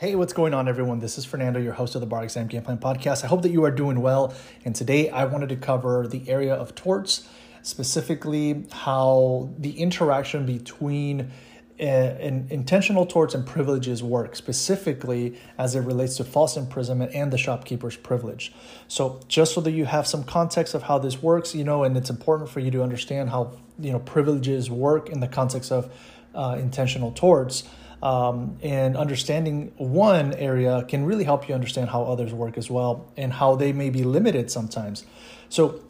[0.00, 1.00] Hey, what's going on, everyone?
[1.00, 3.24] This is Fernando, your host of the Bar Exam Game Plan Podcast.
[3.24, 4.32] I hope that you are doing well.
[4.64, 7.28] And today I wanted to cover the area of torts,
[7.62, 11.32] specifically how the interaction between
[11.80, 17.38] uh, intentional torts and privileges work, specifically as it relates to false imprisonment and the
[17.38, 18.52] shopkeeper's privilege.
[18.86, 21.96] So, just so that you have some context of how this works, you know, and
[21.96, 25.92] it's important for you to understand how, you know, privileges work in the context of
[26.36, 27.64] uh, intentional torts
[28.02, 33.10] um, and understanding one area can really help you understand how others work as well
[33.16, 35.04] and how they may be limited sometimes.
[35.48, 35.80] So,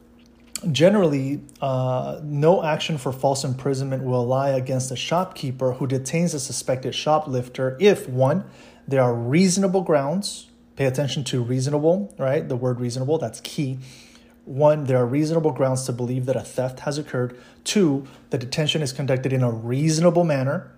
[0.73, 6.41] generally, uh, no action for false imprisonment will lie against a shopkeeper who detains a
[6.41, 8.45] suspected shoplifter if one,
[8.87, 10.47] there are reasonable grounds.
[10.77, 12.49] Pay attention to reasonable, right?
[12.49, 13.79] The word reasonable, that's key.
[14.45, 17.39] One, there are reasonable grounds to believe that a theft has occurred.
[17.65, 20.71] Two, the detention is conducted in a reasonable manner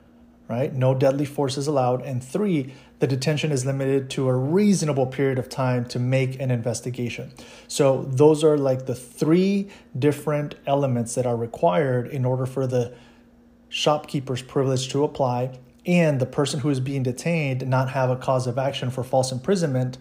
[0.51, 0.75] right?
[0.75, 2.03] No deadly force is allowed.
[2.03, 6.51] And three, the detention is limited to a reasonable period of time to make an
[6.51, 7.33] investigation.
[7.69, 12.93] So those are like the three different elements that are required in order for the
[13.69, 18.49] shopkeeper's privilege to apply and the person who is being detained not have a cause
[18.49, 19.97] of action for false imprisonment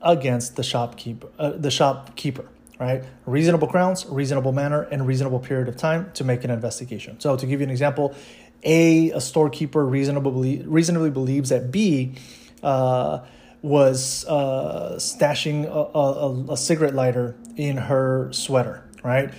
[0.00, 5.76] against the shopkeeper uh, the shopkeeper right reasonable grounds reasonable manner and reasonable period of
[5.76, 8.14] time to make an investigation so to give you an example
[8.62, 12.14] a, a storekeeper reasonably reasonably believes that B
[12.62, 13.20] uh,
[13.62, 19.32] was uh, stashing a, a, a cigarette lighter in her sweater, right?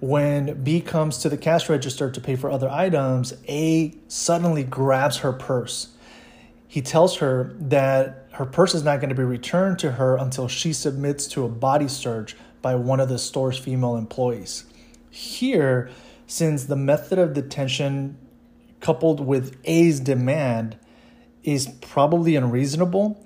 [0.00, 5.18] When B comes to the cash register to pay for other items, A suddenly grabs
[5.18, 5.88] her purse.
[6.66, 10.48] He tells her that her purse is not going to be returned to her until
[10.48, 14.64] she submits to a body search by one of the store's female employees.
[15.10, 15.90] Here,
[16.26, 18.16] since the method of detention
[18.82, 20.76] coupled with A's demand
[21.42, 23.24] is probably unreasonable,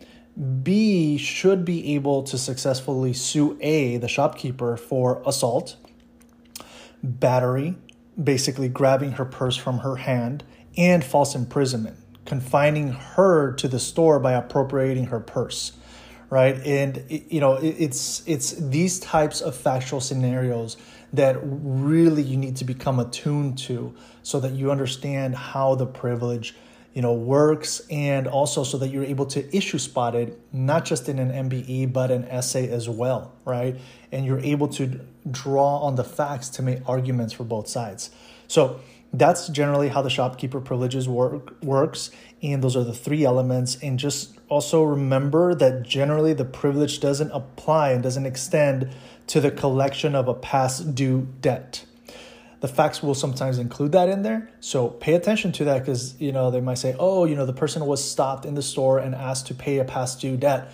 [0.62, 5.76] B should be able to successfully sue A, the shopkeeper, for assault,
[7.02, 7.74] battery,
[8.22, 10.44] basically grabbing her purse from her hand,
[10.76, 11.96] and false imprisonment,
[12.26, 15.72] confining her to the store by appropriating her purse
[16.30, 16.56] right?
[16.66, 20.76] And you know it's it's these types of factual scenarios
[21.12, 26.54] that really you need to become attuned to so that you understand how the privilege
[26.94, 31.08] you know works and also so that you're able to issue spot it not just
[31.08, 33.78] in an MBE but an essay as well right?
[34.10, 35.00] And you're able to
[35.30, 38.10] draw on the facts to make arguments for both sides.
[38.48, 38.80] So
[39.12, 42.10] that's generally how the shopkeeper privileges work works
[42.42, 43.76] and those are the three elements.
[43.82, 48.90] And just also remember that generally the privilege doesn't apply and doesn't extend
[49.28, 51.84] to the collection of a past due debt.
[52.60, 54.50] The facts will sometimes include that in there.
[54.60, 57.52] So pay attention to that because you know they might say oh you know the
[57.52, 60.72] person was stopped in the store and asked to pay a past due debt.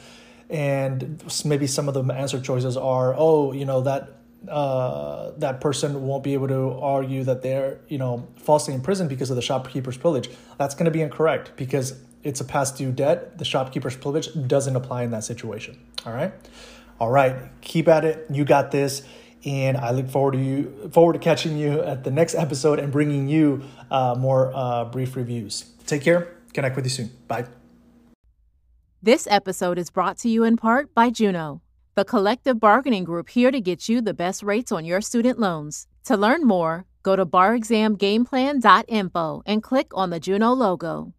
[0.49, 6.07] And maybe some of the answer choices are oh you know that uh, that person
[6.07, 9.97] won't be able to argue that they're you know falsely imprisoned because of the shopkeeper's
[9.97, 10.31] privilege.
[10.59, 13.39] That's going to be incorrect because it's a past due debt.
[13.39, 15.79] The shopkeeper's privilege doesn't apply in that situation.
[16.07, 16.33] All right,
[16.99, 17.37] all right.
[17.61, 18.27] Keep at it.
[18.31, 19.03] You got this.
[19.45, 22.93] And I look forward to you forward to catching you at the next episode and
[22.93, 25.65] bringing you uh, more uh, brief reviews.
[25.85, 26.37] Take care.
[26.53, 27.11] Connect with you soon.
[27.27, 27.47] Bye.
[29.03, 31.62] This episode is brought to you in part by Juno
[31.95, 35.87] the collective bargaining group here to get you the best rates on your student loans.
[36.05, 41.13] To learn more, go to barexamgameplan.info and click on the Juno logo.